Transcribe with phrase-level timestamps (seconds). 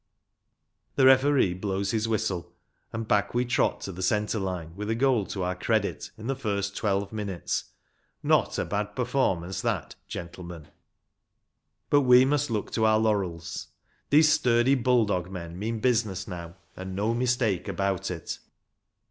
[0.95, 2.51] The referee blows his whistle,
[2.91, 6.25] and back we trot to the centre line, with a goal to our credit in
[6.25, 7.65] the first twelve minutes
[8.23, 10.69] ‚ÄĒ not a bad perform ance that, gentlemen!
[11.91, 13.67] But we must look to our laurels.
[14.09, 18.39] These sturdy bull dog men mean business now, and no mistake about it.